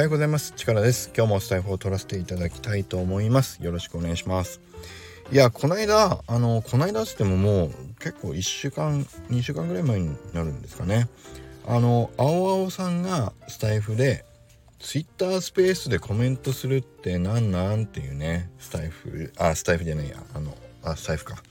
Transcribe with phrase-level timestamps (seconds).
[0.00, 0.54] はようございます。
[0.56, 1.12] 力です。
[1.14, 3.62] 今日もスタイフを取らせていただきたいと思います。
[3.62, 4.58] よろしくお願いします。
[5.30, 11.06] いやこの間あのこの間つってももう結構1週間2週間ぐらい前になるんですかね。
[11.66, 14.24] あの青青さんがスタイフで
[14.78, 20.16] ツイッタースペースでコメントするってなんなんっていうねスタイフあスタイフじゃないや。
[20.32, 21.42] あのあスタイフか。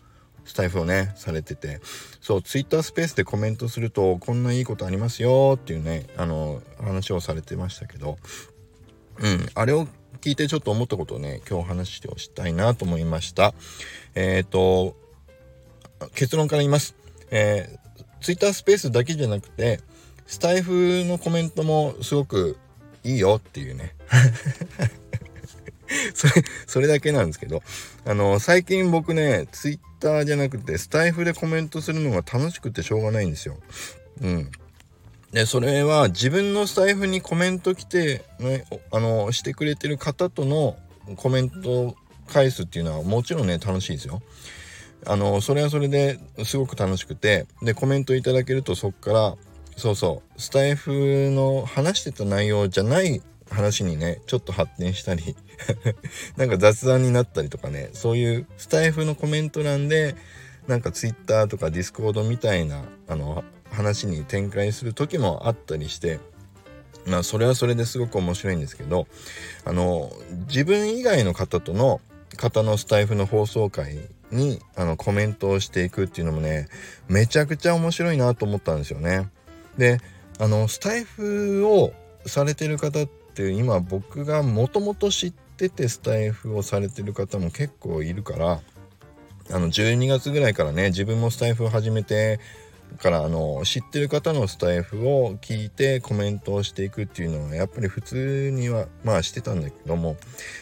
[0.50, 1.80] スタイフをねされてて。
[2.22, 8.18] そうツイッタースペースでコメントするとこんないいことありますよっていうねあの話をされてましたけど。
[9.20, 9.86] うんあれを
[10.22, 13.54] 聞いてちょっと思ったことをね今日話しておしたいなと思いました。
[14.16, 14.96] えっ、ー、と
[16.16, 16.96] 結論から言います。
[17.30, 19.82] えー、ツイッタースペースだけじゃなくて
[20.26, 22.58] スタイフのコメントもすごく
[23.04, 23.94] いいよっていうね。
[26.14, 27.64] それ、それだけなんですけど、
[28.06, 33.58] あの、最近僕ね、ツイッターじゃなくて、スタイフでコメントするのが楽しくてしょうがないんですよ。
[34.22, 34.52] うん。
[35.32, 40.78] で、それは自分のスタイフにコメント来て、ね、あの、してくれてる方との
[41.18, 41.96] コメントを
[42.28, 44.22] 返すっていうのはもちろんね、楽しいですよ。
[45.06, 49.36] あの、それはそれですごく楽しくて、で、コメントいただけるとそっから、
[49.78, 55.36] そうそう、スタイフの話してた内容じゃない話にね、ちょっと発展したり
[56.38, 60.16] なんか雑談になったりとかねそういうスタイフのコメント欄で
[60.68, 66.20] なんか Twitter とか Discord みたいなあの話に展開する時もあったりして
[67.06, 69.08] まあそれはそれですごく面白いんですけど
[69.66, 70.12] あの
[70.48, 72.02] 自分以外の方との
[72.38, 73.98] 方のスタイフの放送回
[74.32, 76.68] にあのコメントをしていくっていうのもね
[77.08, 79.28] めちゃくちゃ面白いなと思ったんですよね。
[79.78, 80.00] で
[80.38, 81.94] あのスタイフを
[82.26, 88.62] されてる方っって今僕がもともと知ってっててスタイフをされてる方も結構いるから
[89.52, 92.40] あの12月ぐらいからね自分もスタイフを始めて
[92.98, 100.16] からあの知ってる方のスタイフを聞いてコメントをしていくっていうのはやっぱり普通にはまあしてたんだけども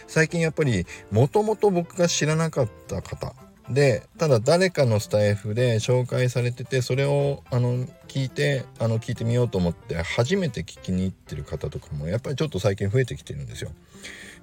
[0.07, 3.33] 最近やっぱりもともと僕が知らなかった方
[3.69, 13.71] でただ誰かのスタイフで紹介されててそれをあの聞いてあの聞いてみようと思って初めて聞きに行ってる方とかもやっぱりちょっと最近増えてきてるんですよ。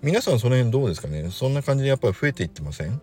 [0.03, 1.31] 皆さんその辺どうですかね？
[1.31, 3.01] そんな感じでやっぱり増えていってません？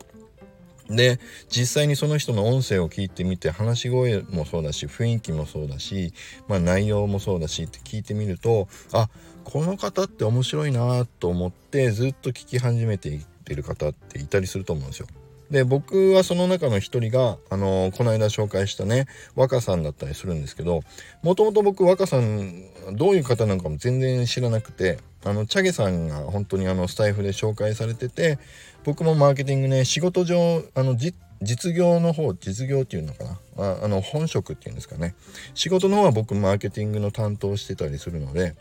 [0.89, 6.13] で実際にその人の音声を聞いてみて話し声もそうだし雰囲気もそうだし、
[6.47, 9.09] まあ、内容もそうだしって聞いてみるとあ
[9.43, 15.07] この方って面白いなと思ってずっと聞き始めていってる方っていたりすると思うんですよ。
[15.51, 20.81] で僕はその中の一人が、あのー、この間紹介したね若さんだったりするんですけど
[21.23, 22.63] もともと僕若さん
[22.93, 28.39] どういう方なのかも全然知らなくてあのチャゲさんが本当にあのスタイフで紹介されてて
[28.85, 35.15] 僕もマーケティングね仕事上あの実業の方実業っていうのかなああの本職っていうんですかね。
[35.53, 38.55] 仕事の方は僕マーケティングの担当してたりするので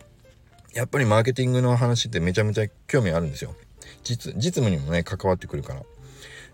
[0.74, 3.54] やっぱりマーケティングの話ってめちゃめちゃ興味あるんですよ。
[4.02, 5.82] 実実務にもね関わってくるから。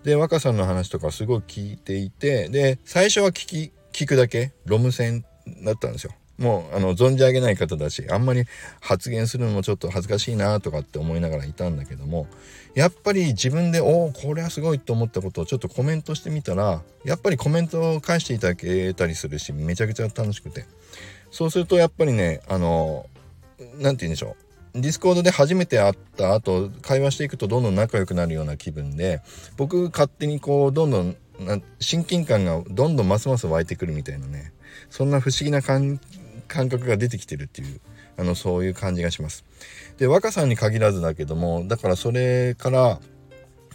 [0.05, 5.25] で若さんの話とかすごい聞いていてで最初は聞き聞くだけロム線
[5.65, 6.12] だったんですよ。
[6.39, 8.45] もうあの存じ上げない方だしあんまり
[8.83, 12.27] 発言するのもちょっと恥ずかしいなとかって思いながらいたんだけども
[12.75, 20.67] やっぱり自分でおおこれはすごいと思ったことをちょっとコメントしてみたらやっぱりコメントを返していただけたりするしめちゃくちゃ楽しくて。
[21.31, 23.06] そうするとやっぱりねあの
[23.79, 24.46] 何て言うんでしょう。
[24.77, 29.22] Discord で初めて会った後会話していくとどんどん仲良くなるような気分で
[29.56, 31.16] 僕勝手にこうどんどん
[31.81, 34.53] 親近感がどんどんますます湧いてくるみたいなね
[34.91, 35.98] そんな不思議な感
[36.48, 37.81] 覚が出てきてるっていう
[38.19, 39.44] あのそういう感じがします。
[39.98, 43.00] で若さんに限らずだけどもだからそれから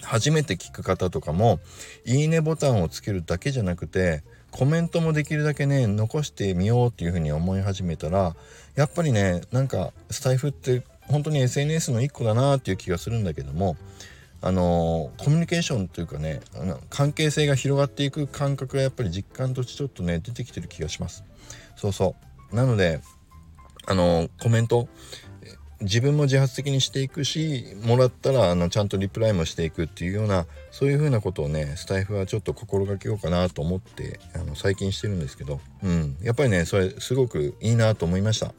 [0.03, 1.59] 初めて聞く方とかも
[2.05, 8.35] いいねボタンをつけるだけじゃなくてコメントもできるだけね残してみようっていうふうに思い始めたら
[8.75, 13.77] やっぱりねなんかスタイフって本当に SNS の一個だなっていう気がするんだけども
[14.41, 21.23] あのコミュニケーションというかねあの関係性が広がっていく感覚がやっぱり実感としてちょっとね出てきてる気がします。
[21.75, 22.15] そうそ
[22.51, 22.55] う。
[22.55, 23.01] なので
[23.85, 24.87] あのコメント
[25.81, 38.53] 自分も自発的にしていくしもらったらあのちゃんとリプライもしていくっていうようなそういうふうなことをねスタイフはちょっと心がけようかなと思ってあの最近してるんですけど、うん、やっぱりねそれすごくいいなと思いました。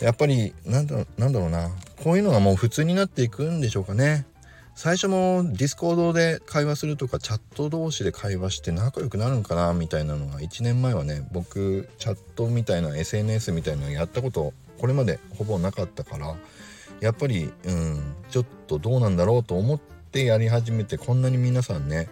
[0.00, 1.70] やっぱりなんだなんだろうな。
[2.02, 4.26] こういうのがもう普通になっていくんでしょうかね。
[4.80, 16.36] 最初も Discord で会話するとかチャット同士で会話して仲良くなるんかなみたいなのが1年前はね僕チャットみたいな SNS みたいなのやったことこれまでほぼなかったから
[17.00, 19.80] やっぱりうんちょっとどうなんだろうと思っ
[20.12, 22.08] てやり始めてこんなに皆さんね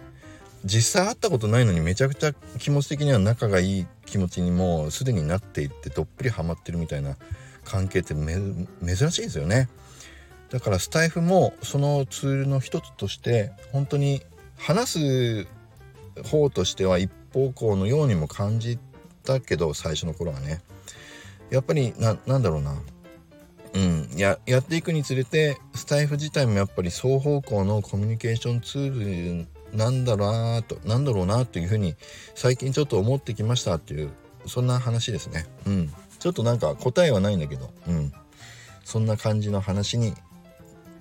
[0.65, 7.15] 実際会ったことないのにめちゃくちゃ気持ち的には仲がいい気持ちにもうすでになっていってどっぷりハマってるみたいな
[7.67, 9.69] 関係って珍しいですよね。
[10.49, 14.21] だからスタイフもそのツールの一つとして本当に
[14.57, 15.47] 話す
[16.23, 18.79] 方としては一方向のようにも感じ
[19.23, 20.61] たけど最初の頃はね。
[21.49, 22.81] やっぱりななんだろうな。
[23.73, 24.09] うん。
[24.15, 31.95] ややっていくにつれてスタイフ自体もやっぱり双方向のコミュニケーションツールなんだろうなとなんだろうなというふうに
[32.35, 34.09] 最近ちょっと思ってきましたっていう
[34.45, 35.45] そんな話ですね。
[35.65, 35.93] うん。
[36.19, 38.13] ちょっとなんか答えはないんだけどうん。
[38.83, 40.13] そんな感じの話に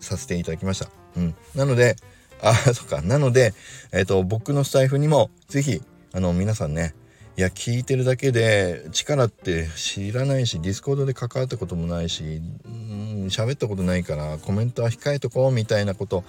[0.01, 0.89] させていただきました。
[1.17, 1.35] うん。
[1.55, 1.97] なので
[2.43, 3.01] ああそっか。
[3.03, 3.55] なので
[3.93, 5.83] えーっと、僕のスタエフにも是非
[6.13, 6.95] あの皆さんね
[7.39, 16.25] いや聞いてるだけで力って知らないし Discord で関わったこともないしうん喋ったことないからコメントは控えとこうみたいなこと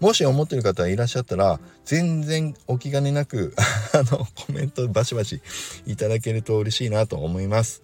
[0.00, 3.54] もし思ってる方いらっしゃったら全然お気兼ねなく
[3.94, 5.40] あのコメントバシバシ
[5.86, 7.82] いただけると嬉しいなと思います。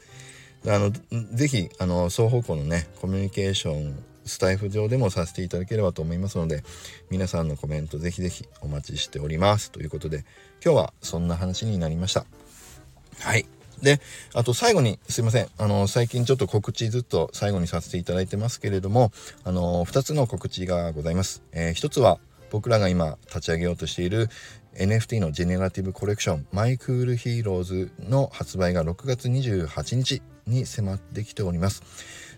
[0.69, 6.65] あのぜひあの双方向のねコミュニケーションスタイフ上でもさせていただければと思いますので
[7.11, 10.25] 皆さんのコメントぜひぜひお待ちしておりますということで
[10.65, 12.27] 今日はそんな話になりました。
[13.21, 13.47] はい。
[13.83, 14.01] で、
[14.35, 15.49] あと最後にすいません。
[15.59, 19.13] あの、最近ちょっと告知ずっと最後にさせていただいてますけれども、
[19.45, 21.43] あの、2つの告知がございます。
[21.53, 22.19] えー、1つは
[22.51, 24.29] 僕らが今立ち上げようとしている
[24.79, 31.83] NFT のジェネラティブコレクションマイクールヒーローズの発売が6月28日に迫ってきております。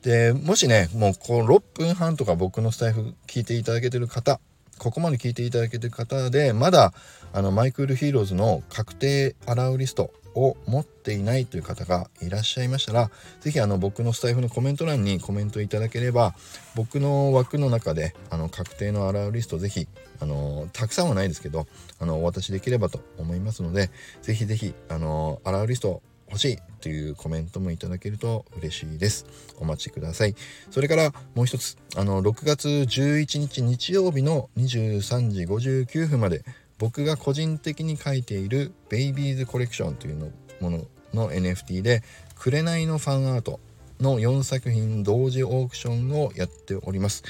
[0.02, 4.40] で、もしね、もうこう6分半とか僕のスタエフ聞いていただけてる方、
[4.78, 6.92] ここまで聞いていただけてる方で、まだ
[7.32, 13.10] あのマイクールヒーローズの確定アローリストを持っていないという方がいらっしゃいましたら
[13.40, 16.34] 是非あの僕のスタイフのコメント欄にコメントいただければ
[16.76, 19.88] 僕の枠の中であの確定のアラウリスト是非
[20.20, 21.66] あのたくさんはないですけど
[21.98, 23.90] あのお渡しできればと思いますので
[24.22, 29.26] 是非是非あのアラウリスト欲しいというコメントもいただけると嬉しいです。
[29.58, 30.34] お待ちください。
[30.70, 36.44] それからもう一つ、あの、6月11日日曜日の23時59分まで
[36.78, 40.28] 僕が個人的に書いているベイビーズコレクションというの
[40.60, 42.02] ものの NFT で
[42.36, 43.60] 「紅のファンアート」
[44.00, 47.24] の4作品同時オークションをやっております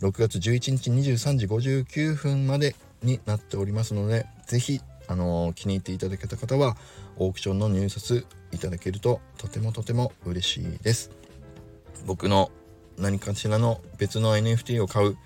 [0.00, 6.76] 6月11日23時59分までになっておりますので是非あの、気に入っていただけた方は
[7.16, 11.10] オークションの入札いただけるととてもとても嬉しいです。
[12.06, 12.50] 僕の
[12.98, 15.16] 何かしらの別の NFT を買う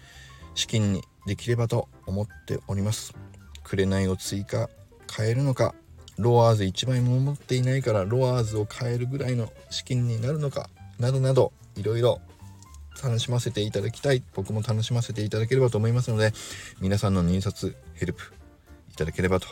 [0.54, 3.14] 資金にできればと思っております。
[3.64, 4.70] 紅を追加
[5.06, 5.74] 買えるのか
[6.18, 12.20] ロアーズ1枚も持っていないからロアーズを買えるぐらいの資金になるのかなどなどいろいろ
[13.02, 14.22] 楽しませていただきたい。
[14.34, 16.32] 僕も楽しませていただければと思いますので
[16.80, 18.32] 皆さんの入札ヘルプ
[18.90, 19.48] いただければと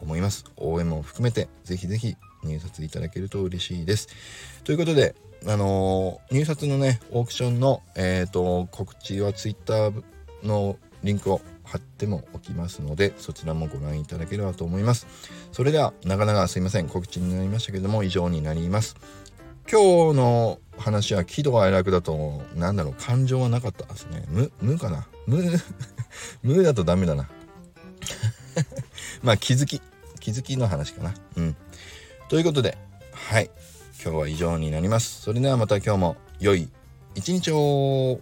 [0.00, 0.44] 思います。
[0.56, 4.08] 応援も含めてぜひぜひ入札いただけると嬉しいです。
[4.64, 5.14] ということで
[5.46, 9.90] あのー、入札のねオークションのえ、ー、と告知は Twitter
[10.42, 15.06] のリンクを貼ってもおきますのでそちらもご覧いただければと思います。
[15.52, 16.88] それではなかなかすいません。
[16.88, 18.96] 告知になりましたけども以上になります。
[19.70, 24.24] 今日の話は喜怒哀楽だと何だろう感情はなかったですね。
[24.28, 25.06] 無無かな？
[25.26, 25.42] 無
[26.42, 27.28] 無だとダメだな。
[29.22, 29.80] まあ気づき
[30.20, 31.14] 気づきの話かな。
[31.36, 31.56] うん。
[32.28, 32.78] ということで
[33.12, 33.50] はい。
[34.02, 35.22] 今日は以上になります。
[35.22, 36.68] それではまた今日も良い
[37.14, 38.20] 一日を。